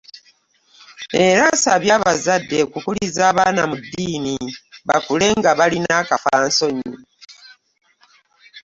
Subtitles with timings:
[1.25, 4.35] Era asabye abazadde okukuliza abaana mu ddiini
[4.87, 6.93] bakule nga balina akafa nsonyi.